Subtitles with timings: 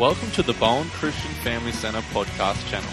[0.00, 2.88] Welcome to the Bowen Christian Family Center podcast channel.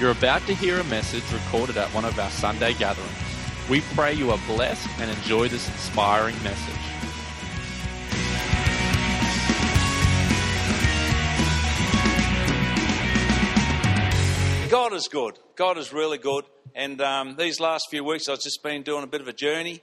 [0.00, 3.12] You're about to hear a message recorded at one of our Sunday gatherings.
[3.68, 6.74] We pray you are blessed and enjoy this inspiring message.
[14.70, 15.38] God is good.
[15.56, 16.46] God is really good.
[16.74, 19.82] And um, these last few weeks, I've just been doing a bit of a journey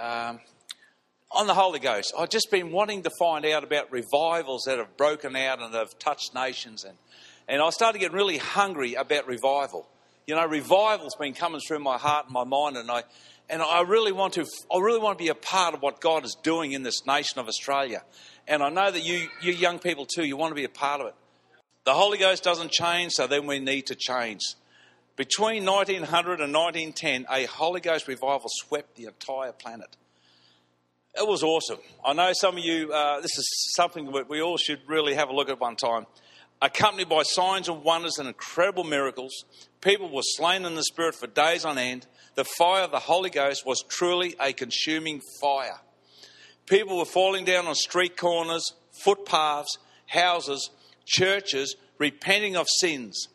[0.00, 0.40] um,
[1.30, 2.12] on the Holy Ghost.
[2.18, 5.98] I've just been wanting to find out about revivals that have broken out and have
[5.98, 6.84] touched nations.
[6.84, 6.96] And,
[7.48, 9.86] and I started getting really hungry about revival.
[10.26, 13.04] You know, revival's been coming through my heart and my mind, and I,
[13.48, 16.24] and I really want to, I really want to be a part of what God
[16.24, 18.02] is doing in this nation of Australia.
[18.48, 21.00] And I know that you, you young people too, you want to be a part
[21.00, 21.14] of it.
[21.84, 24.40] The Holy Ghost doesn't change, so then we need to change.
[25.14, 29.96] Between 1900 and 1910, a Holy Ghost revival swept the entire planet.
[31.18, 31.78] It was awesome.
[32.04, 35.30] I know some of you, uh, this is something that we all should really have
[35.30, 36.06] a look at one time.
[36.60, 39.32] Accompanied by signs and wonders and incredible miracles,
[39.80, 42.06] people were slain in the Spirit for days on end.
[42.34, 45.80] The fire of the Holy Ghost was truly a consuming fire.
[46.66, 50.70] People were falling down on street corners, footpaths, houses,
[51.06, 53.28] churches repenting of sins.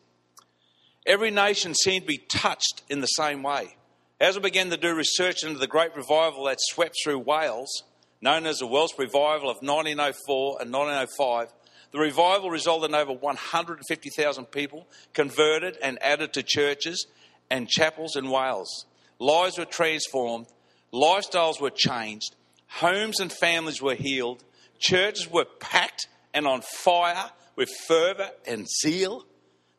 [1.04, 3.76] Every nation seemed to be touched in the same way.
[4.22, 7.82] As I began to do research into the great revival that swept through Wales,
[8.20, 11.48] known as the Welsh Revival of 1904 and 1905,
[11.90, 17.08] the revival resulted in over 150,000 people converted and added to churches
[17.50, 18.86] and chapels in Wales.
[19.18, 20.46] Lives were transformed,
[20.92, 22.36] lifestyles were changed,
[22.68, 24.44] homes and families were healed,
[24.78, 29.26] churches were packed and on fire with fervour and zeal.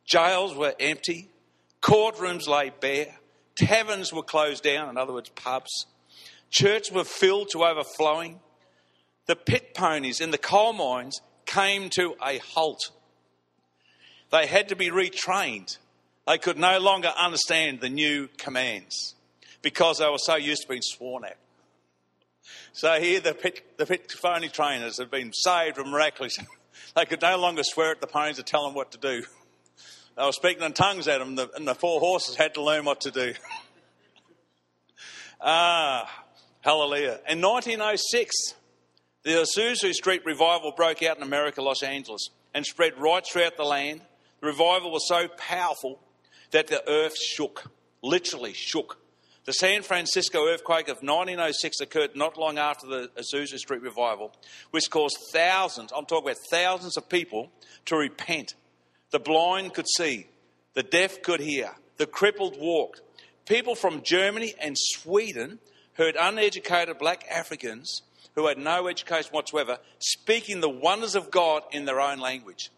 [0.05, 1.29] Jails were empty.
[1.81, 3.19] Courtrooms lay bare.
[3.55, 5.85] Taverns were closed down, in other words, pubs.
[6.49, 8.39] Churches were filled to overflowing.
[9.25, 12.91] The pit ponies in the coal mines came to a halt.
[14.31, 15.77] They had to be retrained.
[16.27, 19.15] They could no longer understand the new commands
[19.61, 21.37] because they were so used to being sworn at.
[22.73, 26.47] So here the pit, the pit pony trainers have been saved from miraculously.
[26.95, 29.23] They could no longer swear at the ponies to tell them what to do.
[30.15, 33.01] They were speaking in tongues at the, and the four horses had to learn what
[33.01, 33.33] to do.
[35.41, 36.07] ah,
[36.61, 37.19] hallelujah.
[37.27, 38.35] In 1906,
[39.23, 43.63] the Azusa Street revival broke out in America, Los Angeles, and spread right throughout the
[43.63, 44.01] land.
[44.41, 45.99] The revival was so powerful
[46.51, 47.71] that the earth shook,
[48.03, 48.99] literally shook.
[49.45, 54.31] The San Francisco earthquake of 1906 occurred not long after the Azusa Street revival,
[54.71, 57.51] which caused thousands, I'm talking about thousands of people,
[57.85, 58.53] to repent.
[59.13, 60.25] The blind could see,
[60.73, 63.01] the deaf could hear, the crippled walked.
[63.45, 65.59] People from Germany and Sweden
[65.93, 68.01] heard uneducated black Africans
[68.33, 72.71] who had no education whatsoever speaking the wonders of God in their own language.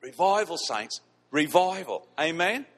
[0.00, 2.08] Revival, saints, revival.
[2.18, 2.66] Amen?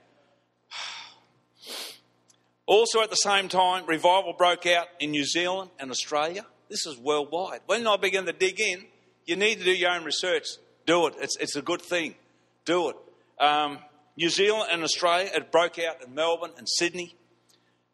[2.67, 6.47] Also, at the same time, revival broke out in New Zealand and Australia.
[6.71, 7.61] This is worldwide.
[7.67, 8.87] When I begin to dig in,
[9.27, 10.47] you need to do your own research.
[10.87, 11.15] Do it.
[11.21, 12.15] It's, it's a good thing.
[12.65, 12.97] Do it.
[13.39, 13.79] Um,
[14.17, 17.17] New Zealand and Australia, it broke out in Melbourne and Sydney,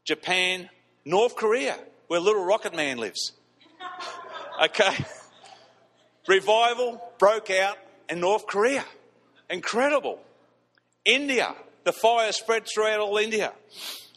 [0.05, 0.69] Japan,
[1.05, 3.33] North Korea, where Little Rocket Man lives.
[4.65, 5.05] okay.
[6.29, 7.79] Revival broke out
[8.09, 8.85] in North Korea.
[9.49, 10.21] Incredible.
[11.05, 11.55] India,
[11.85, 13.53] the fire spread throughout all India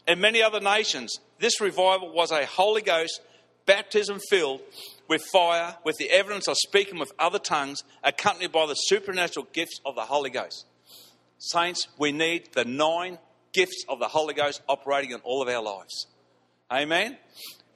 [0.06, 1.18] and many other nations.
[1.38, 3.20] This revival was a Holy Ghost
[3.66, 4.60] baptism filled
[5.08, 9.80] with fire, with the evidence of speaking with other tongues, accompanied by the supernatural gifts
[9.84, 10.66] of the Holy Ghost.
[11.38, 13.18] Saints, we need the nine
[13.52, 16.06] gifts of the Holy Ghost operating in all of our lives.
[16.72, 17.18] Amen.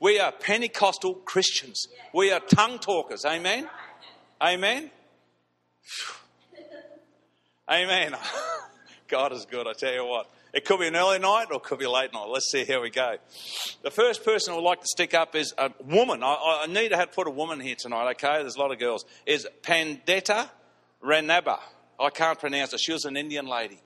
[0.00, 1.86] We are Pentecostal Christians.
[2.14, 3.24] We are tongue talkers.
[3.24, 3.68] Amen.
[4.40, 4.90] Amen.
[7.68, 8.16] Amen.
[9.08, 10.30] God is good, I tell you what.
[10.52, 12.28] It could be an early night or it could be a late night.
[12.28, 13.16] Let's see how we go.
[13.82, 16.22] The first person I would like to stick up is a woman.
[16.22, 18.40] I, I need to have put a woman here tonight, okay?
[18.40, 19.04] There's a lot of girls.
[19.26, 20.48] Is Pandita
[21.02, 21.58] Ranaba.
[22.00, 22.80] I can't pronounce it.
[22.80, 23.80] She was an Indian lady.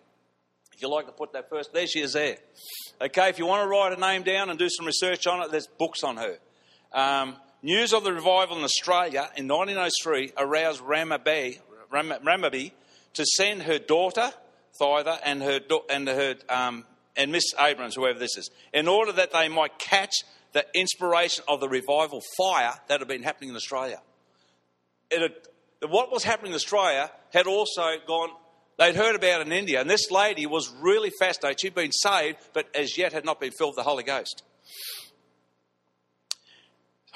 [0.75, 2.37] If you like to put that first, there she is there.
[3.01, 5.51] Okay, if you want to write her name down and do some research on it,
[5.51, 6.39] there's books on her.
[6.93, 11.61] Um, news of the revival in Australia in 1903 aroused Ramaby,
[11.91, 12.73] Ramaby
[13.15, 14.33] to send her daughter
[14.79, 15.61] Thyatha and her,
[15.91, 16.85] and her um,
[17.17, 20.15] and Miss Abrams, whoever this is, in order that they might catch
[20.53, 24.01] the inspiration of the revival fire that had been happening in Australia.
[25.11, 25.33] Had,
[25.89, 28.31] what was happening in Australia had also gone,
[28.79, 31.61] they'd heard about in India, and this lady was really fascinated.
[31.61, 34.43] She'd been saved, but as yet had not been filled with the Holy Ghost.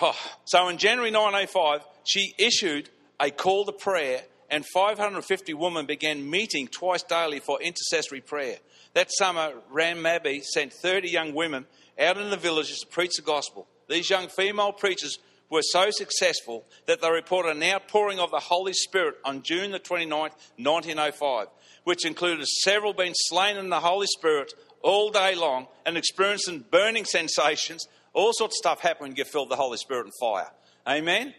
[0.00, 6.28] Oh, so in January 1905, she issued a call to prayer and 550 women began
[6.28, 8.56] meeting twice daily for intercessory prayer.
[8.94, 11.66] That summer, Ram Mabi sent 30 young women
[11.98, 13.66] out in the villages to preach the gospel.
[13.88, 15.18] These young female preachers
[15.50, 19.78] were so successful that they reported an outpouring of the Holy Spirit on June the
[19.78, 21.46] 29th, 1905,
[21.84, 24.52] which included several being slain in the Holy Spirit
[24.82, 27.86] all day long and experiencing burning sensations.
[28.12, 30.50] All sorts of stuff happens when you get filled with the Holy Spirit and fire.
[30.88, 31.34] Amen?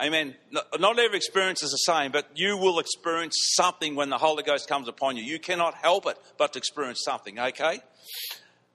[0.00, 0.36] Amen.
[0.78, 4.68] Not every experience is the same, but you will experience something when the Holy Ghost
[4.68, 5.24] comes upon you.
[5.24, 7.80] You cannot help it but to experience something, okay?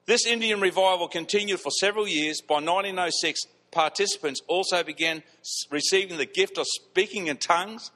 [0.05, 2.41] This Indian revival continued for several years.
[2.41, 3.39] By 1906,
[3.71, 5.23] participants also began
[5.71, 7.91] receiving the gift of speaking in tongues,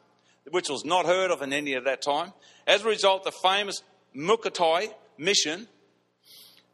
[0.50, 2.31] which was not heard of in India at that time.
[2.65, 3.81] As a result, the famous
[4.15, 5.68] Mukhotai mission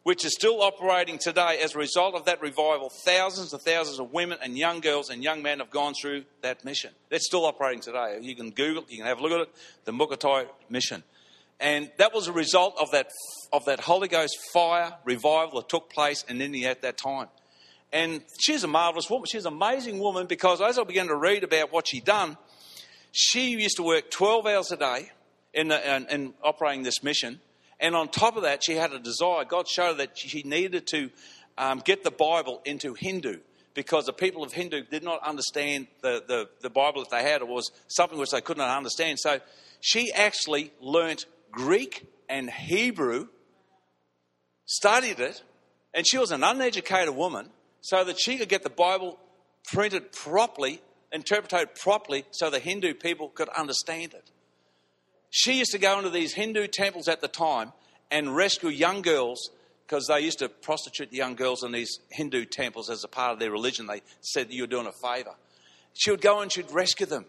[0.04, 2.90] which is still operating today as a result of that revival.
[3.04, 6.64] Thousands and thousands of women and young girls and young men have gone through that
[6.64, 6.92] mission.
[7.10, 8.18] That's still operating today.
[8.20, 9.54] You can Google you can have a look at it,
[9.86, 11.02] the Mukhotai mission.
[11.58, 13.08] And that was a result of that,
[13.52, 17.28] of that Holy Ghost fire revival that took place in India at that time.
[17.90, 19.26] And she's a marvelous woman.
[19.30, 22.36] She's an amazing woman because as I began to read about what she'd done,
[23.12, 25.12] she used to work 12 hours a day
[25.54, 27.40] in, in, in operating this mission
[27.84, 29.44] and on top of that, she had a desire.
[29.44, 31.10] God showed her that she needed to
[31.58, 33.40] um, get the Bible into Hindu
[33.74, 37.42] because the people of Hindu did not understand the, the, the Bible that they had.
[37.42, 39.18] It was something which they could not understand.
[39.18, 39.38] So
[39.82, 43.28] she actually learnt Greek and Hebrew,
[44.64, 45.42] studied it,
[45.92, 47.50] and she was an uneducated woman
[47.82, 49.18] so that she could get the Bible
[49.70, 50.80] printed properly,
[51.12, 54.30] interpreted properly, so the Hindu people could understand it.
[55.36, 57.72] She used to go into these Hindu temples at the time
[58.08, 59.50] and rescue young girls
[59.84, 63.32] because they used to prostitute the young girls in these Hindu temples as a part
[63.32, 63.88] of their religion.
[63.88, 65.34] They said you're doing a favor.
[65.92, 67.24] She would go and she'd rescue them.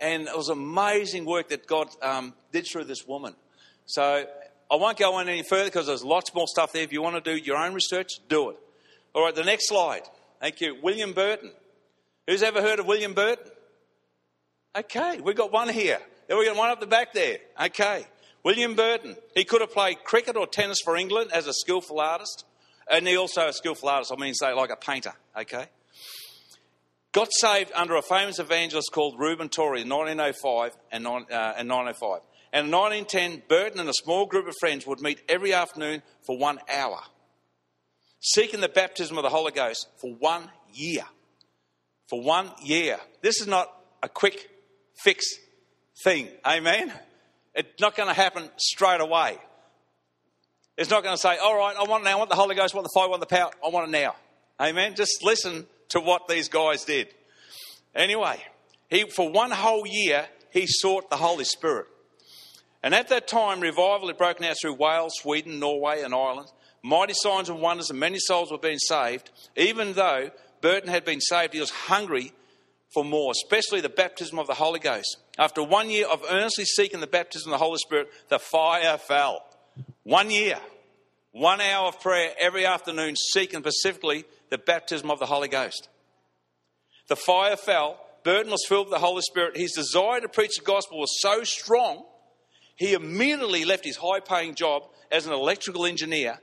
[0.00, 3.36] And it was amazing work that God um, did through this woman.
[3.84, 4.24] So
[4.68, 6.82] I won't go on any further because there's lots more stuff there.
[6.82, 8.56] If you want to do your own research, do it.
[9.14, 10.02] All right, the next slide.
[10.40, 10.76] Thank you.
[10.82, 11.52] William Burton.
[12.26, 13.52] Who's ever heard of William Burton?
[14.76, 16.00] Okay, we've got one here.
[16.28, 17.38] Then we got one up the back there.
[17.60, 18.06] Okay.
[18.42, 19.16] William Burton.
[19.34, 22.44] He could have played cricket or tennis for England as a skillful artist.
[22.88, 25.12] And he also a skillful artist, I mean, say, like a painter.
[25.36, 25.66] Okay.
[27.12, 31.10] Got saved under a famous evangelist called Reuben Torrey in 1905 and, uh,
[31.56, 32.20] 1905.
[32.52, 36.38] And in 1910, Burton and a small group of friends would meet every afternoon for
[36.38, 37.02] one hour,
[38.20, 41.04] seeking the baptism of the Holy Ghost for one year.
[42.08, 42.98] For one year.
[43.22, 43.68] This is not
[44.02, 44.48] a quick
[45.02, 45.26] fix
[46.02, 46.28] thing.
[46.46, 46.92] Amen?
[47.54, 49.38] It's not going to happen straight away.
[50.76, 52.54] It's not going to say, all right, I want it now, I want the Holy
[52.54, 54.14] Ghost, I want the fire, I want the power, I want it now.
[54.60, 54.94] Amen?
[54.94, 57.08] Just listen to what these guys did.
[57.94, 58.36] Anyway,
[58.90, 61.86] he, for one whole year, he sought the Holy Spirit.
[62.82, 66.48] And at that time, revival had broken out through Wales, Sweden, Norway, and Ireland.
[66.82, 69.30] Mighty signs and wonders, and many souls were being saved.
[69.56, 72.32] Even though Burton had been saved, he was hungry
[72.92, 75.18] for more, especially the baptism of the Holy Ghost.
[75.38, 79.44] After one year of earnestly seeking the baptism of the Holy Spirit, the fire fell.
[80.04, 80.58] One year,
[81.32, 85.88] one hour of prayer every afternoon, seeking specifically the baptism of the Holy Ghost.
[87.08, 88.00] The fire fell.
[88.24, 89.56] Burton was filled with the Holy Spirit.
[89.56, 92.04] His desire to preach the gospel was so strong,
[92.76, 96.38] he immediately left his high paying job as an electrical engineer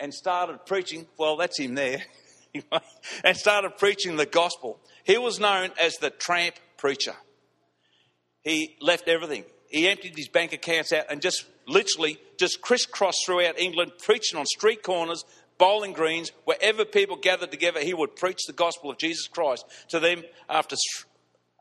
[0.00, 1.06] and started preaching.
[1.16, 2.02] Well, that's him there.
[3.24, 4.80] and started preaching the gospel.
[5.04, 7.14] He was known as the tramp preacher.
[8.42, 9.44] He left everything.
[9.68, 14.46] He emptied his bank accounts out and just literally just crisscrossed throughout England, preaching on
[14.46, 15.24] street corners,
[15.58, 20.00] bowling greens, wherever people gathered together, he would preach the gospel of Jesus Christ to
[20.00, 20.74] them after,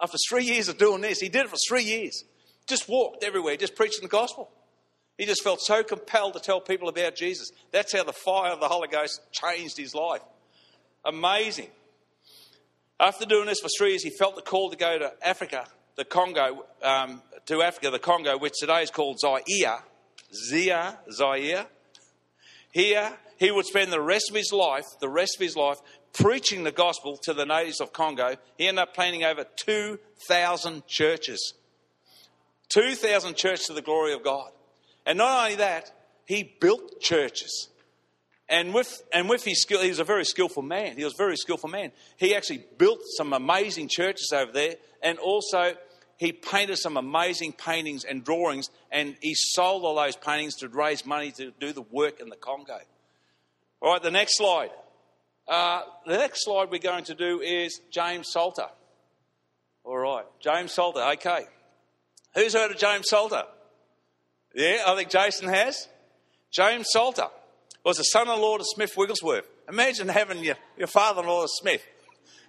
[0.01, 1.19] after three years of doing this.
[1.19, 2.23] He did it for three years.
[2.65, 4.49] Just walked everywhere, just preaching the gospel.
[5.17, 7.51] He just felt so compelled to tell people about Jesus.
[7.71, 10.21] That's how the fire of the Holy Ghost changed his life.
[11.03, 11.67] Amazing.
[12.99, 15.65] After doing this for three years, he felt the call to go to Africa,
[15.95, 19.79] the Congo, um, to Africa, the Congo, which today is called Zaire.
[20.49, 21.65] Zia, Zaire.
[22.71, 25.77] Here, he would spend the rest of his life, the rest of his life,
[26.11, 28.35] preaching the gospel to the natives of Congo.
[28.57, 31.53] He ended up planting over 2,000 churches.
[32.67, 34.51] 2,000 churches to the glory of God.
[35.05, 35.91] And not only that,
[36.25, 37.69] he built churches.
[38.49, 40.97] And with, and with his skill, he was a very skillful man.
[40.97, 41.91] He was a very skillful man.
[42.17, 45.75] He actually built some amazing churches over there, and also
[46.17, 51.05] he painted some amazing paintings and drawings, and he sold all those paintings to raise
[51.05, 52.79] money to do the work in the Congo.
[53.81, 54.71] All right, the next slide.
[55.47, 58.67] Uh, the next slide we're going to do is James Salter.
[59.83, 61.45] All right, James Salter, okay.
[62.33, 63.43] Who's heard of James Salter?
[64.55, 65.87] Yeah, I think Jason has.
[66.51, 67.27] James Salter
[67.83, 69.45] was the son in law to Smith Wigglesworth.
[69.67, 71.83] Imagine having your, your father in law as Smith.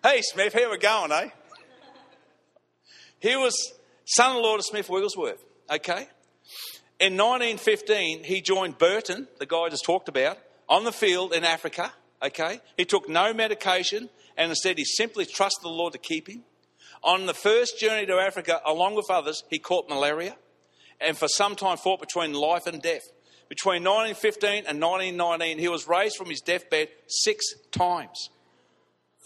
[0.03, 1.29] Hey, Smith, here we're going, eh?
[3.21, 3.55] He was
[4.05, 6.09] son in law to Smith Wigglesworth, okay?
[6.99, 11.45] In 1915, he joined Burton, the guy I just talked about, on the field in
[11.45, 12.61] Africa, okay?
[12.77, 16.45] He took no medication and instead he simply trusted the Lord to keep him.
[17.03, 20.37] On the first journey to Africa, along with others, he caught malaria
[21.01, 23.03] and for some time fought between life and death.
[23.51, 28.31] Between 1915 and 1919, he was raised from his deathbed six times.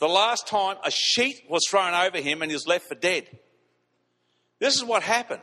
[0.01, 3.29] The last time, a sheet was thrown over him and he was left for dead.
[4.61, 5.43] This is what happened.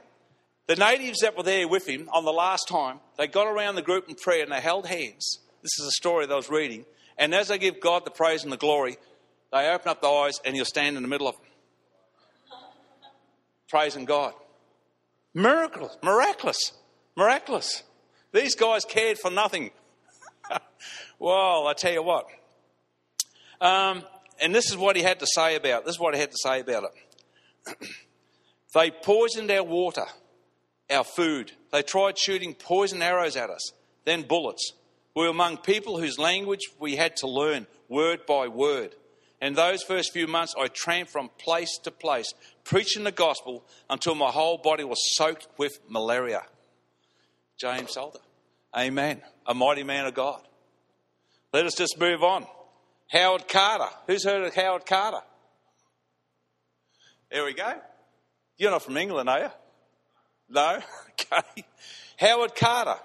[0.66, 3.84] The natives that were there with him on the last time, they got around the
[3.84, 5.38] group in prayer and they held hands.
[5.62, 6.86] This is a story that I was reading.
[7.20, 8.98] And as they give God the praise and the glory,
[9.54, 11.46] they open up the eyes and he'll stand in the middle of them.
[13.70, 14.34] Praising God.
[15.36, 16.74] Miraculous, miraculous,
[17.16, 17.84] miraculous.
[18.34, 19.72] These guys cared for nothing.
[21.20, 22.28] well, I tell you what.
[23.60, 24.04] Um,
[24.42, 25.86] and this is what he had to say about it.
[25.86, 27.78] This is what he had to say about it.
[28.74, 30.06] they poisoned our water,
[30.90, 31.52] our food.
[31.72, 33.72] They tried shooting poison arrows at us,
[34.06, 34.74] then bullets.
[35.16, 38.96] We were among people whose language we had to learn word by word.
[39.42, 42.34] In those first few months, I tramped from place to place,
[42.64, 46.44] preaching the gospel until my whole body was soaked with malaria.
[47.62, 48.18] James Salter.
[48.76, 49.22] Amen.
[49.46, 50.42] A mighty man of God.
[51.54, 52.48] Let us just move on.
[53.12, 53.94] Howard Carter.
[54.08, 55.22] Who's heard of Howard Carter?
[57.30, 57.72] There we go.
[58.58, 59.50] You're not from England, are you?
[60.50, 60.80] No?
[61.34, 61.66] Okay.
[62.18, 62.98] Howard Carter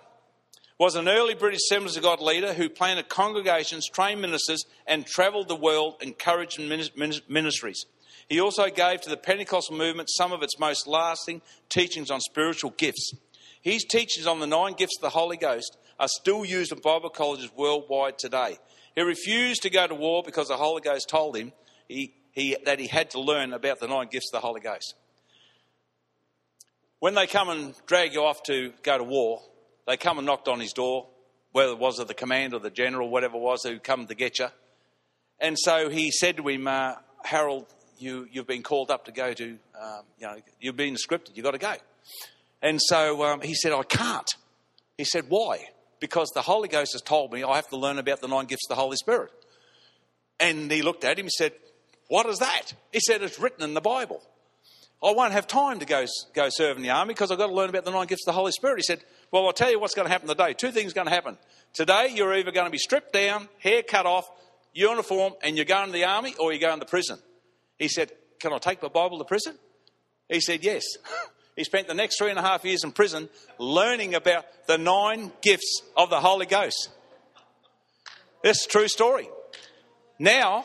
[0.79, 5.49] was an early British Assemblies of God leader who planted congregations, trained ministers, and travelled
[5.49, 6.69] the world encouraging
[7.29, 7.85] ministries.
[8.29, 12.71] He also gave to the Pentecostal movement some of its most lasting teachings on spiritual
[12.71, 13.13] gifts.
[13.63, 17.11] His teachings on the nine gifts of the Holy Ghost are still used in Bible
[17.11, 18.59] colleges worldwide today.
[18.95, 21.53] He refused to go to war because the Holy Ghost told him
[21.89, 24.95] he, he, that he had to learn about the nine gifts of the Holy Ghost.
[26.99, 29.43] When they come and drag you off to go to war,
[29.87, 31.07] they come and knocked on his door,
[31.53, 34.39] whether it was of the commander the general, whatever it was, who come to get
[34.39, 34.49] you.
[35.39, 36.95] And so he said to him, uh,
[37.25, 37.67] Harold,
[37.99, 41.45] you, you've been called up to go to, um, you know, you've been scripted, you've
[41.45, 41.75] got to go.
[42.63, 44.31] And so um, he said, I can't.
[44.99, 45.67] He said, Why?
[46.01, 48.67] Because the Holy Ghost has told me I have to learn about the nine gifts
[48.67, 49.31] of the Holy Spirit.
[50.39, 51.53] And he looked at him and said,
[52.09, 52.75] What is that?
[52.93, 54.23] He said, It's written in the Bible.
[55.03, 57.53] I won't have time to go, go serve in the army because I've got to
[57.53, 58.79] learn about the nine gifts of the Holy Spirit.
[58.79, 60.55] He said, Well, I'll tell you what's going to happen today.
[60.55, 61.37] Two things are going to happen.
[61.75, 64.29] Today, you're either going to be stripped down, hair cut off,
[64.73, 67.19] uniform, and you're going to the army, or you're going to prison.
[67.79, 69.57] He said, Can I take my Bible to prison?
[70.29, 70.85] He said, Yes.
[71.57, 75.33] he spent the next three and a half years in prison learning about the nine
[75.43, 76.91] gifts of the Holy Ghost.
[78.45, 79.29] Is a true story.
[80.19, 80.65] Now,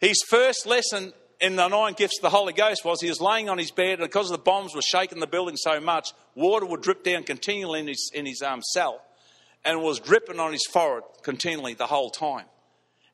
[0.00, 3.48] his first lesson in the nine gifts of the Holy Ghost was he was laying
[3.48, 6.82] on his bed, and because the bombs were shaking the building so much, water would
[6.82, 9.00] drip down continually in his, in his um, cell
[9.64, 12.46] and was dripping on his forehead continually the whole time.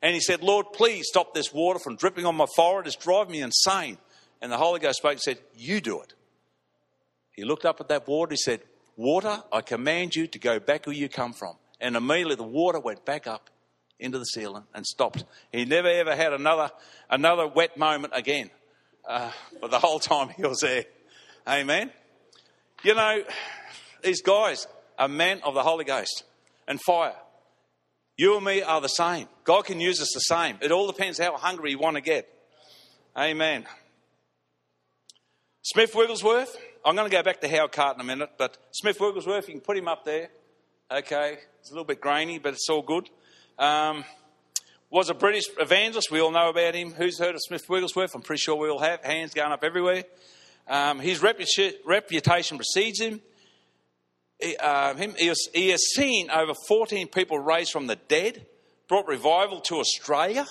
[0.01, 2.87] And he said, Lord, please stop this water from dripping on my forehead.
[2.87, 3.97] It's driving me insane.
[4.41, 6.13] And the Holy Ghost spoke and said, You do it.
[7.35, 8.31] He looked up at that water.
[8.33, 8.61] He said,
[8.97, 11.55] Water, I command you to go back where you come from.
[11.81, 13.49] And immediately the water went back up
[13.99, 15.25] into the ceiling and stopped.
[15.51, 16.71] He never ever had another,
[17.09, 18.49] another wet moment again
[19.07, 20.85] uh, for the whole time he was there.
[21.47, 21.91] Amen.
[22.83, 23.23] You know,
[24.03, 26.23] these guys are men of the Holy Ghost
[26.67, 27.15] and fire.
[28.17, 29.27] You and me are the same.
[29.43, 30.57] God can use us the same.
[30.61, 32.29] It all depends how hungry you want to get.
[33.17, 33.65] Amen.
[35.63, 36.57] Smith Wigglesworth.
[36.87, 39.55] I'm going to go back to Howard Carter in a minute, but Smith Wigglesworth, you
[39.55, 40.29] can put him up there.
[40.91, 43.09] Okay, it's a little bit grainy, but it's all good.
[43.57, 44.05] Um,
[44.91, 46.11] was a British evangelist.
[46.11, 46.93] We all know about him.
[46.93, 48.13] Who's heard of Smith Wigglesworth?
[48.13, 49.03] I'm pretty sure we all have.
[49.03, 50.03] Hands going up everywhere.
[50.67, 53.19] Um, his reputation precedes him.
[54.39, 58.45] He, uh, him he, he, has seen over 14 people raised from the dead,
[58.87, 60.45] brought revival to Australia.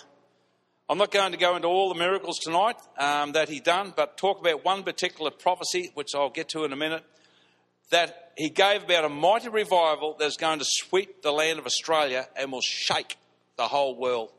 [0.88, 4.18] I'm not going to go into all the miracles tonight um, that he done, but
[4.18, 7.04] talk about one particular prophecy, which I'll get to in a minute,
[7.90, 12.26] that he gave about a mighty revival that's going to sweep the land of Australia
[12.36, 13.16] and will shake
[13.56, 14.30] the whole world.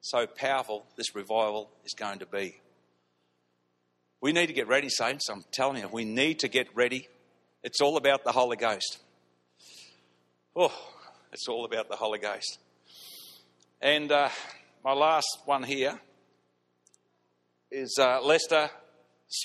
[0.00, 2.56] So powerful this revival is going to be.
[4.20, 5.28] We need to get ready, saints.
[5.28, 7.08] I'm telling you, we need to get ready.
[7.62, 8.98] It's all about the Holy Ghost.
[10.56, 10.72] Oh,
[11.32, 12.58] it's all about the Holy Ghost.
[13.80, 14.28] And uh,
[14.84, 15.98] my last one here
[17.70, 18.70] is uh, Lester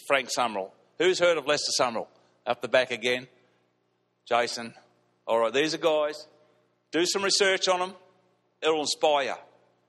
[0.08, 0.72] Frank Sumrall.
[0.98, 2.08] Who's heard of Lester Sumrall?
[2.50, 3.27] up the back again.
[4.27, 4.74] Jason,
[5.27, 6.27] all right, these are guys.
[6.91, 7.93] Do some research on them.
[8.62, 9.38] It'll inspire.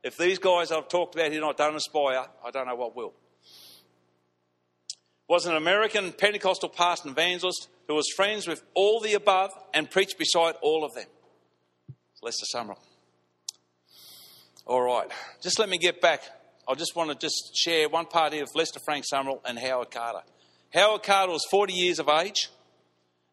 [0.02, 3.14] If these guys I've talked about here don't inspire, I don't know what will.
[5.28, 9.90] Was an American Pentecostal pastor and evangelist who was friends with all the above and
[9.90, 11.06] preached beside all of them.
[12.22, 12.78] Lester Sumrall.
[14.66, 15.08] All right,
[15.42, 16.22] just let me get back.
[16.68, 19.90] I just want to just share one part here of Lester Frank Sumrall and Howard
[19.90, 20.20] Carter.
[20.72, 22.48] Howard Carter was 40 years of age,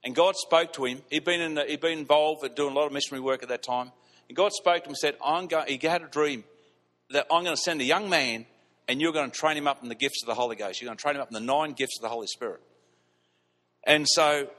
[0.04, 1.02] and God spoke to him.
[1.10, 3.50] He'd been, in the, he'd been involved in doing a lot of missionary work at
[3.50, 3.92] that time.
[4.28, 6.44] And God spoke to him and said, I'm going, he had a dream
[7.12, 8.46] that I'm going to send a young man
[8.88, 10.82] and you're going to train him up in the gifts of the Holy Ghost.
[10.82, 12.62] You're going to train him up in the nine gifts of the Holy Spirit.
[13.84, 14.50] And so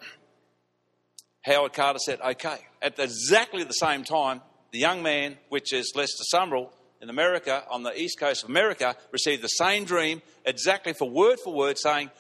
[1.43, 2.59] Howard Carter said, okay.
[2.81, 6.71] At exactly the same time, the young man, which is Lester Sumrall
[7.01, 11.39] in America, on the east coast of America, received the same dream, exactly for word
[11.43, 12.11] for word, saying,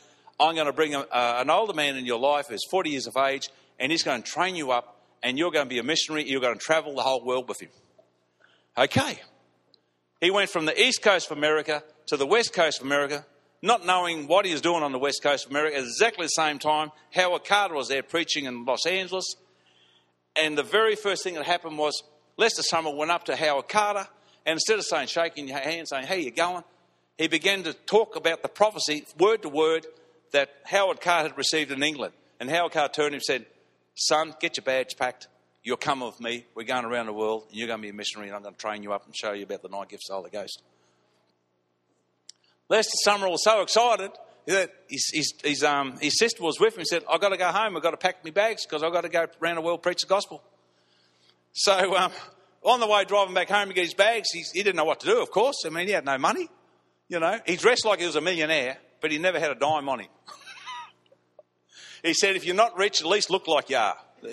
[0.41, 3.17] I'm going to bring a, an older man in your life who's 40 years of
[3.17, 6.29] age, and he's going to train you up, and you're going to be a missionary.
[6.29, 7.71] You're going to travel the whole world with him.
[8.77, 9.19] Okay.
[10.21, 13.27] He went from the east coast of America to the west coast of America,
[13.63, 15.77] not knowing what he was doing on the west coast of America.
[15.77, 19.35] At exactly the same time, Howard Carter was there preaching in Los Angeles.
[20.37, 22.03] And the very first thing that happened was
[22.39, 24.07] Lester Sumrall went up to Howard Carter,
[24.47, 26.65] and instead of saying, shaking your hand, saying, How you going?
[27.19, 29.87] He began to talk about the prophecy, word to word,
[30.31, 32.15] that Howard Carter had received in England.
[32.39, 33.47] And Howard Carter turned him and said,
[33.97, 35.27] Son, get your bags packed.
[35.65, 36.47] You're coming with me.
[36.55, 38.55] We're going around the world, and you're going to be a missionary, and I'm going
[38.55, 40.63] to train you up and show you about the nine gifts of the Holy Ghost.
[42.69, 44.13] Lester Sumrall was so excited
[44.47, 46.81] that his, his, his, um, his sister was with him.
[46.81, 47.77] He said, I've got to go home.
[47.77, 50.03] I've got to pack my bags because I've got to go around the world preach
[50.03, 50.43] the gospel.
[51.53, 52.13] So um,
[52.63, 55.07] on the way driving back home to get his bags, he didn't know what to
[55.07, 55.57] do, of course.
[55.67, 56.49] I mean, he had no money.
[57.09, 59.89] You know, he dressed like he was a millionaire, but he never had a dime
[59.89, 60.09] on him.
[62.03, 63.97] he said, if you're not rich, at least look like you are.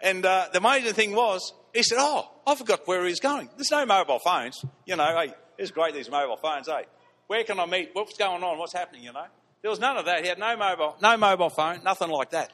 [0.00, 3.48] and uh, the major thing was, he said, oh, I forgot where he's going.
[3.56, 4.62] There's no mobile phones.
[4.84, 6.84] You know, hey, it's great, these mobile phones, hey.
[7.26, 7.90] Where can I meet?
[7.92, 8.58] What's going on?
[8.58, 9.26] What's happening, you know?
[9.62, 10.22] There was none of that.
[10.22, 12.52] He had no mobile, no mobile phone, nothing like that.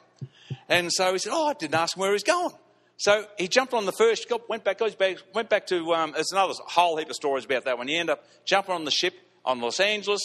[0.67, 2.51] And so he said, oh, I didn't ask him where he's going.
[2.97, 6.13] So he jumped on the first, went back, got his bags, went back to, um,
[6.13, 8.91] there's another whole heap of stories about that when he ended up jumping on the
[8.91, 10.21] ship on Los Angeles.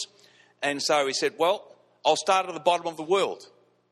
[0.61, 3.45] And so he said, well, I'll start at the bottom of the world.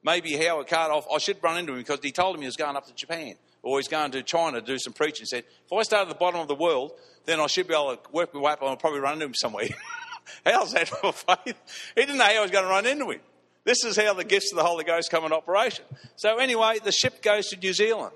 [0.03, 2.77] Maybe Howard Carter, I should run into him because he told him he was going
[2.77, 5.23] up to Japan or he's going to China to do some preaching.
[5.23, 6.93] He said, if I start at the bottom of the world,
[7.25, 9.25] then I should be able to work my way up and I'll probably run into
[9.25, 9.67] him somewhere.
[10.45, 11.59] How's that for faith?
[11.95, 13.19] He didn't know how I was going to run into him.
[13.65, 15.83] This is how the gifts of the Holy Ghost come in operation.
[16.15, 18.13] So anyway, the ship goes to New Zealand.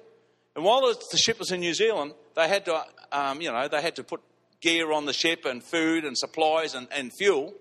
[0.55, 3.81] And while the ship was in New Zealand, they had to, um, you know, they
[3.81, 4.21] had to put
[4.61, 7.53] gear on the ship and food and supplies and, and fuel.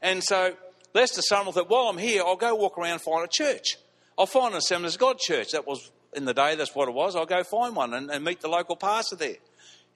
[0.00, 0.54] And so
[0.94, 3.76] Lester Sumrall thought, while I'm here, I'll go walk around and find a church.
[4.18, 5.48] I'll find an Assemblies of God church.
[5.52, 7.16] That was in the day, that's what it was.
[7.16, 9.36] I'll go find one and, and meet the local pastor there.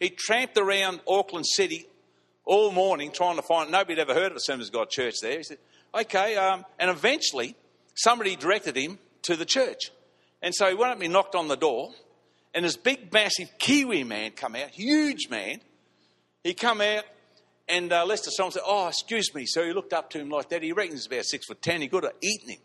[0.00, 1.86] He tramped around Auckland City
[2.44, 5.38] all morning trying to find, nobody had ever heard of Assemblies of God church there.
[5.38, 5.58] He said,
[5.94, 7.56] okay, um, and eventually
[7.94, 9.90] somebody directed him to the church.
[10.42, 11.92] And so he went up and knocked on the door
[12.56, 15.60] and this big, massive Kiwi man come out, huge man.
[16.42, 17.04] He come out,
[17.68, 20.48] and uh, Lester Song said, "Oh, excuse me." So he looked up to him like
[20.48, 20.62] that.
[20.62, 21.82] He reckons about six foot ten.
[21.82, 22.60] He could have eaten him.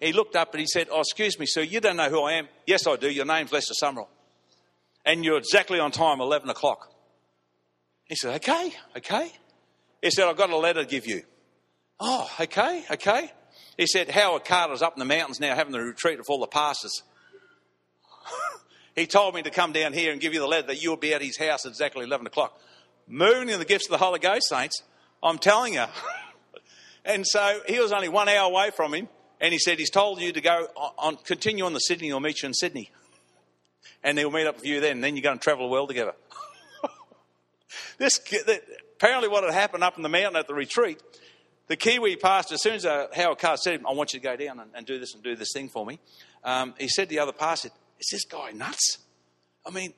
[0.00, 1.62] He looked up and he said, "Oh, excuse me, sir.
[1.62, 3.10] You don't know who I am." Yes, I do.
[3.10, 4.06] Your name's Lester Sumrall,
[5.04, 6.92] and you're exactly on time, eleven o'clock.
[8.04, 9.32] He said, "Okay, okay."
[10.00, 11.22] He said, "I've got a letter to give you."
[11.98, 13.32] Oh, okay, okay.
[13.76, 16.46] He said, Howard Carter's up in the mountains now having the retreat of all the
[16.46, 17.02] pastors.
[18.94, 21.14] He told me to come down here and give you the letter that you'll be
[21.14, 22.58] at his house at exactly 11 o'clock.
[23.06, 24.82] Moving in the gifts of the Holy Ghost, saints,
[25.22, 25.84] I'm telling you.
[27.04, 29.08] and so he was only one hour away from him,
[29.40, 30.66] and he said, He's told you to go
[30.98, 32.90] on, continue on the Sydney, he'll meet you in Sydney.
[34.04, 35.88] And he'll meet up with you then, and then you're going to travel the world
[35.88, 36.14] together.
[37.98, 38.20] this,
[38.96, 41.00] apparently, what had happened up in the mountain at the retreat,
[41.68, 44.36] the Kiwi pastor, as soon as uh, Howard Carr said, I want you to go
[44.36, 45.98] down and, and do this and do this thing for me,
[46.44, 48.98] um, he said to the other pastor, is this guy nuts?
[49.66, 49.94] I mean,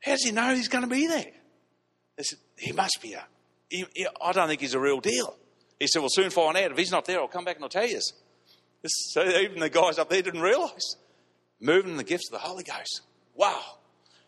[0.00, 1.32] how does he know he's going to be there?
[2.20, 3.24] Said, he must be a.
[3.70, 5.36] He, he, I don't think he's a real deal.
[5.78, 6.72] He said, We'll soon find out.
[6.72, 8.00] If he's not there, I'll come back and I'll tell you.
[8.82, 10.96] This, so even the guys up there didn't realise.
[11.60, 13.02] Moving in the gifts of the Holy Ghost.
[13.34, 13.60] Wow.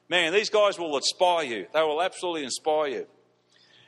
[0.09, 1.67] Man, these guys will inspire you.
[1.73, 3.07] They will absolutely inspire you.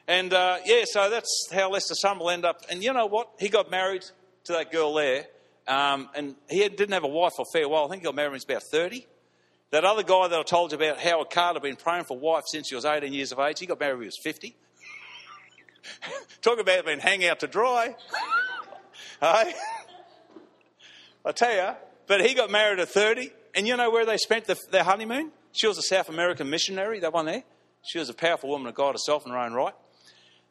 [0.07, 2.62] And uh, yeah, so that's how Lester Sumrall end up.
[2.70, 3.31] And you know what?
[3.38, 4.05] He got married
[4.44, 5.27] to that girl there.
[5.68, 7.85] Um, and he didn't have a wife for a fair while.
[7.85, 9.07] I think he got married when he was about 30.
[9.70, 12.44] That other guy that I told you about, Howard Carter, been praying for a wife
[12.46, 13.59] since he was 18 years of age.
[13.59, 14.55] He got married when he was 50.
[16.42, 17.94] Talk about being hang out to dry.
[19.20, 19.55] hey?
[21.25, 21.77] I tell you.
[22.07, 25.31] But he got married at 30, and you know where they spent the, their honeymoon?
[25.53, 27.44] She was a South American missionary, that one there.
[27.83, 29.75] She was a powerful woman of God herself in her own right.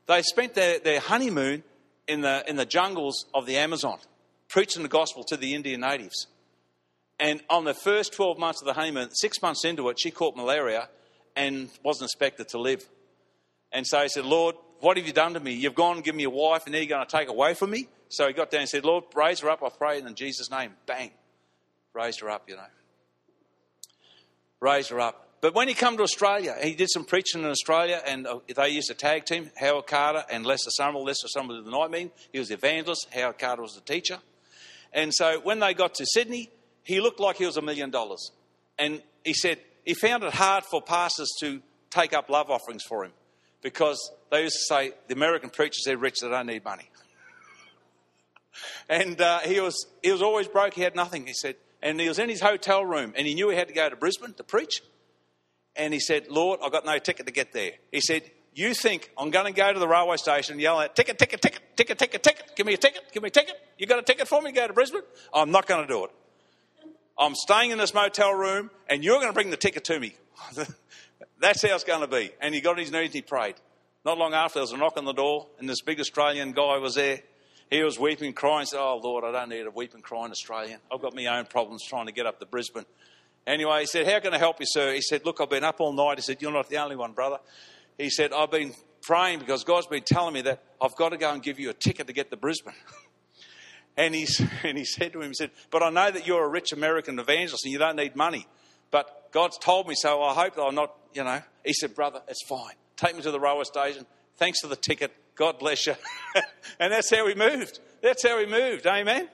[0.07, 1.63] They spent their, their honeymoon
[2.07, 3.99] in the, in the jungles of the Amazon,
[4.51, 6.27] preaching the gospel to the Indian natives.
[7.19, 10.35] And on the first 12 months of the honeymoon, six months into it, she caught
[10.35, 10.89] malaria
[11.35, 12.87] and wasn't expected to live.
[13.71, 15.53] And so he said, Lord, what have you done to me?
[15.53, 17.69] You've gone and given me a wife, and now you're going to take away from
[17.69, 17.87] me?
[18.09, 20.71] So he got down and said, Lord, raise her up, I pray, in Jesus' name.
[20.85, 21.11] Bang.
[21.93, 22.63] Raised her up, you know.
[24.59, 25.27] Raised her up.
[25.41, 28.69] But when he came to Australia, he did some preaching in Australia, and uh, they
[28.69, 31.05] used a tag team, Howard Carter and Lester Sumrall.
[31.05, 32.11] Lester Sumrall did the night meeting.
[32.31, 33.07] He was the evangelist.
[33.11, 34.19] Howard Carter was the teacher.
[34.93, 36.49] And so when they got to Sydney,
[36.83, 38.31] he looked like he was a million dollars.
[38.77, 43.03] And he said he found it hard for pastors to take up love offerings for
[43.03, 43.11] him
[43.61, 46.89] because they used to say, the American preachers, they're rich, they don't need money.
[48.89, 51.55] and uh, he, was, he was always broke, he had nothing, he said.
[51.81, 53.95] And he was in his hotel room and he knew he had to go to
[53.95, 54.81] Brisbane to preach.
[55.75, 57.71] And he said, Lord, I've got no ticket to get there.
[57.91, 58.23] He said,
[58.53, 61.41] You think I'm going to go to the railway station and yell out, ticket, ticket,
[61.41, 63.55] ticket, ticket, ticket, ticket, give me a ticket, give me a ticket.
[63.77, 65.01] You got a ticket for me to go to Brisbane?
[65.33, 66.11] I'm not going to do it.
[67.17, 70.15] I'm staying in this motel room and you're going to bring the ticket to me.
[71.39, 72.31] That's how it's going to be.
[72.41, 73.55] And he got on his knees and he prayed.
[74.03, 76.77] Not long after, there was a knock on the door, and this big Australian guy
[76.77, 77.19] was there.
[77.69, 80.79] He was weeping, crying, said, Oh, Lord, I don't need a weeping, crying Australian.
[80.91, 82.85] I've got my own problems trying to get up to Brisbane.
[83.45, 84.93] Anyway, he said, How can I help you, sir?
[84.93, 86.17] He said, Look, I've been up all night.
[86.17, 87.37] He said, You're not the only one, brother.
[87.97, 91.31] He said, I've been praying because God's been telling me that I've got to go
[91.31, 92.73] and give you a ticket to get to Brisbane.
[93.97, 94.27] and, he,
[94.63, 97.19] and he said to him, He said, But I know that you're a rich American
[97.19, 98.47] evangelist and you don't need money.
[98.89, 100.21] But God's told me so.
[100.21, 101.41] I hope that I'm not, you know.
[101.65, 102.75] He said, Brother, it's fine.
[102.95, 104.05] Take me to the railway station.
[104.37, 105.13] Thanks for the ticket.
[105.35, 105.95] God bless you.
[106.79, 107.79] and that's how we moved.
[108.01, 108.85] That's how we moved.
[108.85, 109.29] Amen.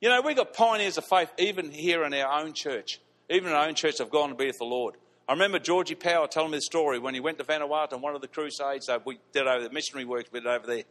[0.00, 3.00] You know, we've got pioneers of faith even here in our own church.
[3.28, 4.94] Even in our own church have gone to be with the Lord.
[5.28, 8.14] I remember Georgie Power telling me the story when he went to Vanuatu on one
[8.14, 10.84] of the crusades that we did over the missionary work we did over there.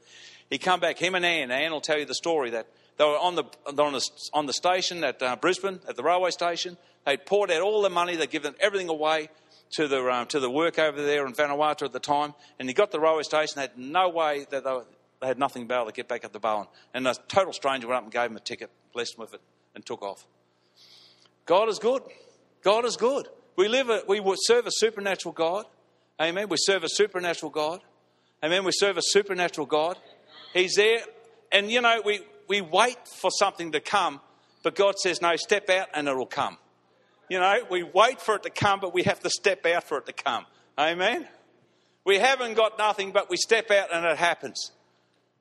[0.50, 1.52] He come back, him and Anne.
[1.52, 2.68] Anne will tell you the story that
[2.98, 6.32] they were on the, on the, on the station at uh, Brisbane, at the railway
[6.32, 6.76] station.
[7.06, 9.30] They'd poured out all the money, they'd given everything away
[9.76, 12.34] to the, um, to the work over there in Vanuatu at the time.
[12.60, 14.86] And he got to the railway station, had no way that they, were,
[15.22, 16.68] they had nothing to be able to get back at the Bowen.
[16.94, 19.42] And a total stranger went up and gave him a ticket, blessed him with it,
[19.76, 20.26] and took off.
[21.46, 22.02] God is good.
[22.64, 23.30] God is good.
[23.56, 25.66] We live, a, we serve a supernatural God.
[26.22, 26.50] Amen.
[26.50, 27.82] We serve a supernatural God.
[28.44, 28.64] Amen.
[28.66, 29.98] We serve a supernatural God.
[30.54, 31.00] He's there.
[31.52, 34.20] And you know, we, we wait for something to come,
[34.64, 36.58] but God says, no, step out and it'll come.
[37.30, 39.98] You know, we wait for it to come, but we have to step out for
[39.98, 40.46] it to come.
[40.78, 41.28] Amen?
[42.04, 44.72] We haven't got nothing, but we step out and it happens.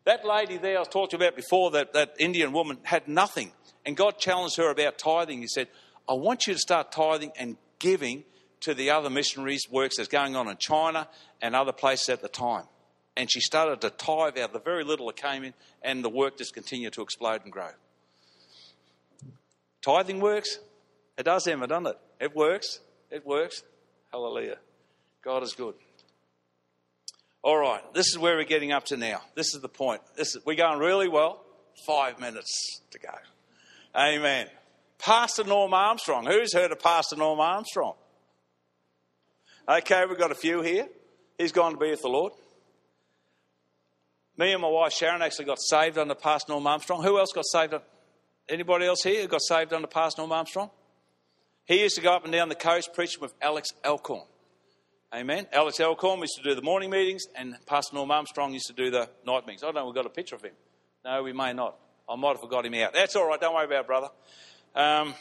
[0.05, 3.53] That lady there I was talking about before, that, that Indian woman, had nothing.
[3.85, 5.40] And God challenged her about tithing.
[5.40, 5.68] He said,
[6.09, 8.24] I want you to start tithing and giving
[8.60, 11.06] to the other missionaries' works that's going on in China
[11.42, 12.64] and other places at the time.
[13.14, 16.38] And she started to tithe out the very little that came in, and the work
[16.38, 17.70] just continued to explode and grow.
[19.82, 20.58] Tithing works,
[21.18, 21.98] it does, Emma, doesn't it?
[22.20, 22.80] It works.
[23.10, 23.62] It works.
[24.10, 24.56] Hallelujah.
[25.22, 25.74] God is good.
[27.42, 29.20] All right, this is where we're getting up to now.
[29.34, 30.00] This is the point.
[30.16, 31.44] This is, we're going really well.
[31.86, 33.14] Five minutes to go.
[33.94, 34.46] Amen.
[35.04, 36.24] Pastor Norm Armstrong.
[36.24, 37.92] Who's heard of Pastor Norm Armstrong?
[39.68, 40.88] Okay, we've got a few here.
[41.36, 42.32] He's gone to be with the Lord.
[44.38, 47.02] Me and my wife Sharon actually got saved under Pastor Norm Armstrong.
[47.02, 47.74] Who else got saved?
[48.48, 50.70] Anybody else here who got saved under Pastor Norm Armstrong?
[51.66, 54.24] He used to go up and down the coast preaching with Alex Alcorn.
[55.14, 55.46] Amen.
[55.52, 58.90] Alex Alcorn used to do the morning meetings, and Pastor Norm Armstrong used to do
[58.90, 59.62] the night meetings.
[59.62, 60.54] I don't know, we've got a picture of him.
[61.04, 61.76] No, we may not.
[62.08, 62.94] I might have forgot him out.
[62.94, 64.08] That's all right, don't worry about it, brother.
[64.74, 65.14] Um,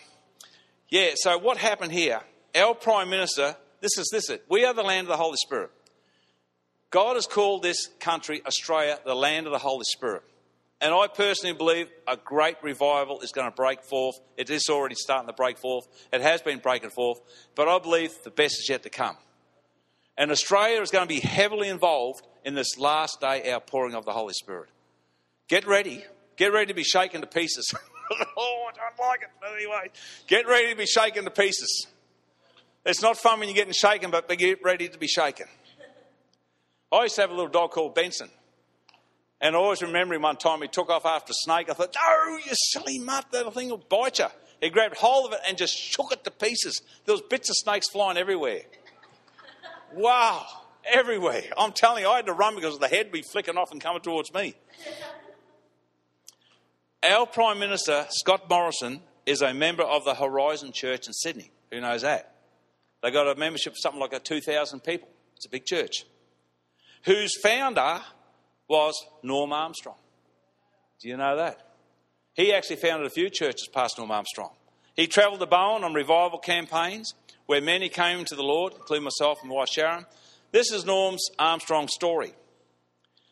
[0.90, 2.22] yeah, so what happened here?
[2.56, 4.46] Our Prime Minister, this is this it.
[4.50, 5.72] We are the land of the Holy Spirit.
[6.90, 10.24] God has called this country, Australia, the land of the Holy Spirit.
[10.80, 14.16] And I personally believe a great revival is going to break forth.
[14.38, 15.88] It is already starting to break forth.
[16.12, 17.20] It has been breaking forth.
[17.56, 19.18] But I believe the best is yet to come.
[20.18, 24.12] And Australia is going to be heavily involved in this last day outpouring of the
[24.12, 24.70] Holy Spirit.
[25.48, 26.04] Get ready.
[26.36, 27.74] Get ready to be shaken to pieces.
[28.38, 29.30] oh, I don't like it.
[29.40, 29.90] But anyway,
[30.28, 31.88] get ready to be shaken to pieces.
[32.86, 35.48] It's not fun when you're getting shaken, but get ready to be shaken.
[36.92, 38.30] I used to have a little dog called Benson.
[39.42, 41.70] And I always remember him one time he took off after a snake.
[41.70, 44.28] I thought, oh, you silly mutt, that thing will bite you.
[44.62, 46.82] He grabbed hold of it and just shook it to pieces.
[47.06, 48.62] There was bits of snakes flying everywhere.
[49.94, 50.46] Wow,
[50.86, 51.44] everywhere.
[51.58, 53.82] I'm telling you, I had to run because the head would be flicking off and
[53.82, 54.56] coming towards me.
[57.04, 61.52] Our Prime Minister, Scott Morrison, is a member of the Horizon Church in Sydney.
[61.70, 62.34] Who knows that?
[63.02, 65.10] They got a membership of something like 2,000 people.
[65.36, 66.06] It's a big church.
[67.04, 68.00] Whose founder
[68.70, 69.98] was Norm Armstrong.
[71.02, 71.60] Do you know that?
[72.36, 74.52] He actually founded a few churches past Norm Armstrong.
[74.96, 77.14] He travelled to Bowen on revival campaigns
[77.48, 80.06] where many came to the Lord, including myself and my wife Sharon.
[80.52, 82.34] This is Norm's Armstrong story.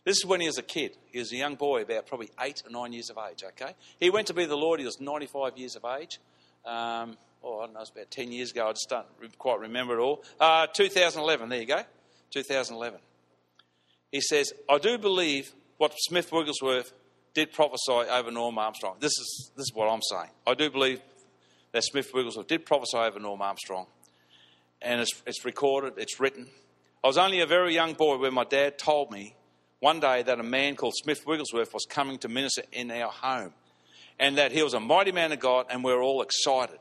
[0.03, 0.97] This is when he was a kid.
[1.11, 3.75] He was a young boy, about probably eight or nine years of age, okay?
[3.99, 6.19] He went to be the Lord, he was 95 years of age.
[6.65, 8.67] Um, oh, I don't know, it was about 10 years ago.
[8.67, 9.05] I just don't
[9.37, 10.23] quite remember it all.
[10.39, 11.83] Uh, 2011, there you go.
[12.31, 12.99] 2011.
[14.11, 16.93] He says, I do believe what Smith Wigglesworth
[17.33, 18.97] did prophesy over Norm Armstrong.
[18.99, 20.31] This is, this is what I'm saying.
[20.45, 21.01] I do believe
[21.71, 23.85] that Smith Wigglesworth did prophesy over Norm Armstrong.
[24.81, 26.47] And it's, it's recorded, it's written.
[27.03, 29.35] I was only a very young boy when my dad told me
[29.81, 33.51] one day that a man called Smith Wigglesworth was coming to minister in our home
[34.19, 36.77] and that he was a mighty man of God and we were all excited.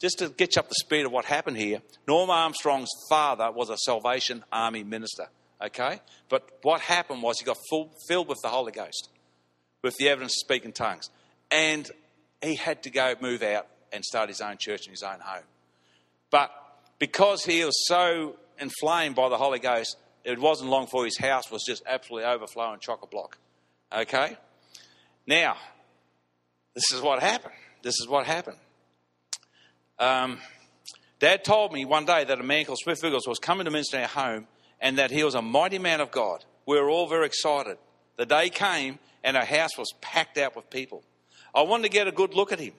[0.00, 3.68] Just to get you up to speed of what happened here, Norm Armstrong's father was
[3.68, 5.28] a Salvation Army minister,
[5.62, 6.00] okay?
[6.30, 9.10] But what happened was he got full, filled with the Holy Ghost,
[9.82, 11.10] with the evidence to speak in tongues.
[11.50, 11.90] And
[12.42, 15.44] he had to go move out and start his own church in his own home.
[16.30, 16.50] But
[16.98, 19.96] because he was so inflamed by the Holy Ghost,
[20.28, 23.38] it wasn't long before his house was just absolutely overflowing chock a block.
[23.90, 24.36] Okay?
[25.26, 25.56] Now,
[26.74, 27.54] this is what happened.
[27.82, 28.58] This is what happened.
[29.98, 30.38] Um,
[31.18, 33.96] Dad told me one day that a man called Smith Wiggles was coming to minister
[33.96, 34.46] in our home
[34.80, 36.44] and that he was a mighty man of God.
[36.66, 37.78] We were all very excited.
[38.16, 41.02] The day came and our house was packed out with people.
[41.54, 42.74] I wanted to get a good look at him,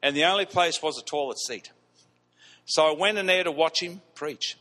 [0.00, 1.72] and the only place was a toilet seat.
[2.66, 4.56] So I went in there to watch him preach.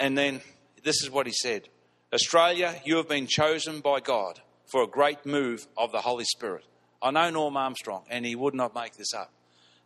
[0.00, 0.40] And then
[0.82, 1.68] this is what he said
[2.12, 6.64] Australia, you have been chosen by God for a great move of the Holy Spirit.
[7.02, 9.32] I know Norm Armstrong, and he would not make this up.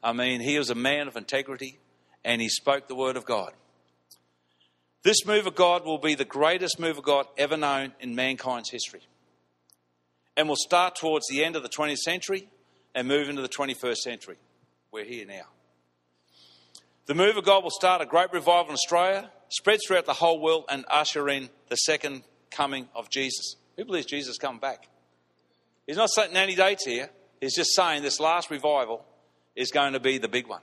[0.03, 1.79] I mean, he was a man of integrity,
[2.25, 3.53] and he spoke the word of God.
[5.03, 8.71] This move of God will be the greatest move of God ever known in mankind's
[8.71, 9.03] history.
[10.37, 12.49] And will start towards the end of the 20th century
[12.95, 14.37] and move into the 21st century.
[14.91, 15.47] We're here now.
[17.07, 20.41] The move of God will start a great revival in Australia spreads throughout the whole
[20.41, 23.57] world and usher in the second coming of Jesus.
[23.77, 24.89] Who believes Jesus coming back?
[25.87, 27.11] He's not setting any dates here.
[27.41, 29.05] He's just saying this last revival
[29.55, 30.63] is going to be the big one.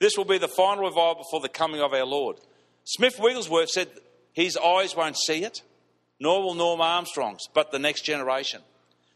[0.00, 2.36] This will be the final revival before the coming of our Lord.
[2.84, 3.88] Smith Wigglesworth said
[4.32, 5.62] his eyes won't see it,
[6.20, 8.62] nor will Norm Armstrong's, but the next generation.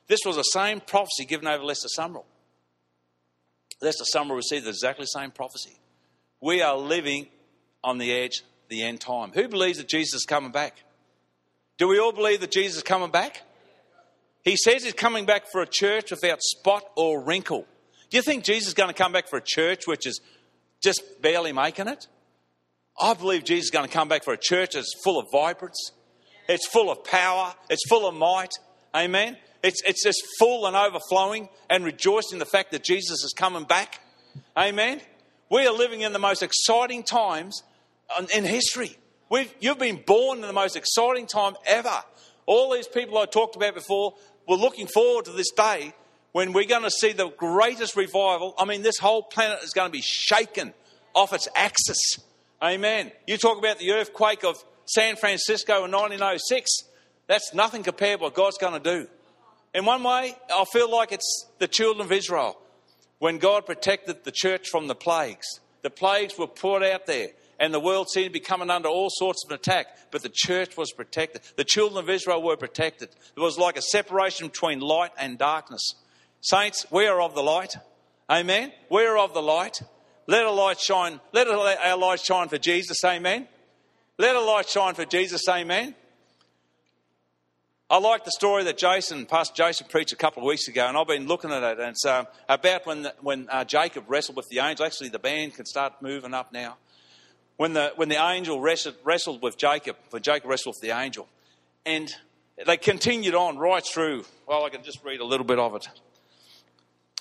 [0.08, 2.24] This was the same prophecy given over Lester Sumrall.
[3.80, 5.76] Lester Sumrall received exactly the same prophecy.
[6.40, 7.28] We are living
[7.84, 9.30] on the edge the end time.
[9.34, 10.82] Who believes that Jesus is coming back?
[11.78, 13.42] Do we all believe that Jesus is coming back?
[14.42, 17.66] He says he's coming back for a church without spot or wrinkle.
[18.10, 20.20] Do you think Jesus is going to come back for a church which is
[20.82, 22.08] just barely making it?
[23.00, 25.92] I believe Jesus is going to come back for a church that's full of vibrance,
[26.48, 28.52] it's full of power, it's full of might.
[28.94, 29.36] Amen.
[29.62, 33.64] It's, it's just full and overflowing and rejoicing in the fact that Jesus is coming
[33.64, 34.00] back.
[34.56, 35.00] Amen.
[35.50, 37.62] We are living in the most exciting times
[38.34, 38.96] in history.
[39.30, 42.02] We've, you've been born in the most exciting time ever.
[42.46, 44.14] All these people I talked about before
[44.46, 45.94] were looking forward to this day
[46.32, 48.54] when we're going to see the greatest revival.
[48.58, 50.74] I mean, this whole planet is going to be shaken
[51.14, 52.18] off its axis.
[52.62, 53.12] Amen.
[53.26, 56.70] You talk about the earthquake of San Francisco in 1906.
[57.26, 59.08] That's nothing compared to what God's going to do.
[59.74, 62.58] In one way, I feel like it's the children of Israel
[63.18, 65.46] when God protected the church from the plagues.
[65.82, 67.28] The plagues were poured out there
[67.62, 70.76] and the world seemed to be coming under all sorts of attack, but the church
[70.76, 71.42] was protected.
[71.54, 73.10] The children of Israel were protected.
[73.36, 75.94] There was like a separation between light and darkness.
[76.40, 77.76] Saints, we are of the light.
[78.28, 78.72] Amen.
[78.90, 79.80] We are of the light.
[80.26, 81.20] Let a light shine.
[81.32, 82.98] Let our light shine for Jesus.
[83.04, 83.46] Amen.
[84.18, 85.42] Let a light shine for Jesus.
[85.48, 85.94] Amen.
[87.88, 90.96] I like the story that Jason, Pastor Jason, preached a couple of weeks ago, and
[90.96, 91.78] I've been looking at it.
[91.78, 94.84] And it's uh, about when the, when uh, Jacob wrestled with the angel.
[94.84, 96.76] Actually, the band can start moving up now
[97.56, 101.28] when the, when the angel wrestled, wrestled with Jacob, when Jacob wrestled with the angel.
[101.84, 102.14] And
[102.66, 105.88] they continued on right through, well, I can just read a little bit of it,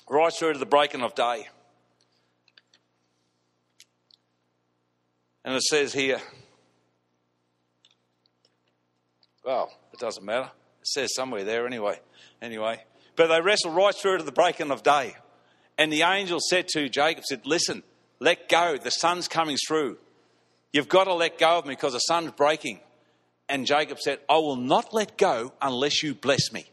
[0.08, 1.48] right through to the breaking of day.
[5.44, 6.20] And it says here,
[9.44, 10.50] well, it doesn't matter.
[10.80, 11.98] It says somewhere there anyway.
[12.40, 12.82] Anyway,
[13.16, 15.16] but they wrestled right through to the breaking of day.
[15.78, 17.82] And the angel said to Jacob, said, listen,
[18.20, 18.76] let go.
[18.76, 19.98] The sun's coming through.
[20.72, 22.80] You've got to let go of me because the sun's breaking.
[23.48, 26.64] And Jacob said, I will not let go unless you bless me.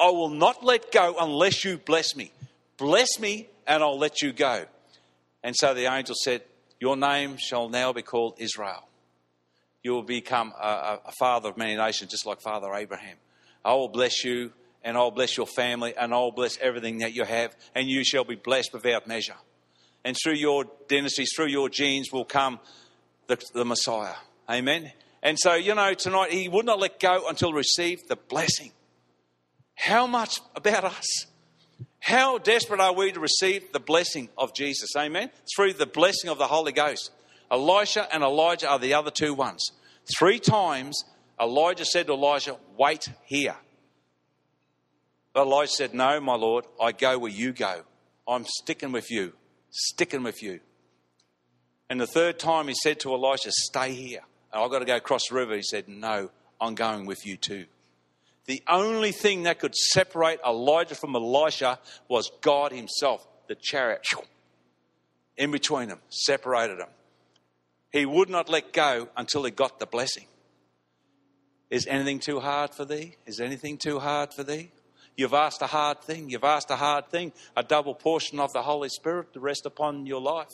[0.00, 2.30] I will not let go unless you bless me.
[2.76, 4.66] Bless me, and I'll let you go.
[5.42, 6.42] And so the angel said,
[6.80, 8.88] Your name shall now be called Israel.
[9.82, 13.16] You will become a, a father of many nations, just like Father Abraham.
[13.64, 14.52] I will bless you,
[14.82, 18.24] and I'll bless your family, and I'll bless everything that you have, and you shall
[18.24, 19.36] be blessed without measure.
[20.04, 22.60] And through your dynasties, through your genes, will come
[23.26, 24.14] the, the Messiah.
[24.50, 24.92] Amen.
[25.22, 28.72] And so, you know, tonight he would not let go until received the blessing.
[29.74, 31.06] How much about us?
[31.98, 34.90] How desperate are we to receive the blessing of Jesus?
[34.96, 35.30] Amen.
[35.56, 37.10] Through the blessing of the Holy Ghost.
[37.50, 39.72] Elisha and Elijah are the other two ones.
[40.18, 41.02] Three times
[41.40, 43.56] Elijah said to Elijah, Wait here.
[45.32, 47.82] But Elijah said, No, my Lord, I go where you go.
[48.28, 49.32] I'm sticking with you,
[49.70, 50.60] sticking with you.
[51.94, 54.22] And the third time he said to Elisha, Stay here.
[54.52, 55.54] And I've got to go across the river.
[55.54, 56.28] He said, No,
[56.60, 57.66] I'm going with you too.
[58.46, 61.78] The only thing that could separate Elijah from Elisha
[62.08, 64.04] was God Himself, the chariot
[65.36, 66.88] in between them, separated them.
[67.92, 70.26] He would not let go until he got the blessing.
[71.70, 73.14] Is anything too hard for thee?
[73.24, 74.72] Is anything too hard for thee?
[75.16, 76.28] You've asked a hard thing.
[76.28, 77.32] You've asked a hard thing.
[77.56, 80.50] A double portion of the Holy Spirit to rest upon your life.